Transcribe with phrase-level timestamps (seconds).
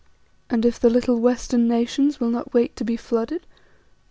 [0.49, 3.45] "And if the 'little western nations' will not wait to be flooded?"